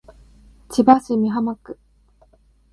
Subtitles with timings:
[0.67, 1.77] 千葉市美浜区